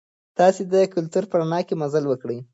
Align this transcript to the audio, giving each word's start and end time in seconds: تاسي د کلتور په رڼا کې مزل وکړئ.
تاسي 0.37 0.63
د 0.71 0.73
کلتور 0.93 1.23
په 1.29 1.35
رڼا 1.39 1.59
کې 1.67 1.75
مزل 1.81 2.03
وکړئ. 2.07 2.39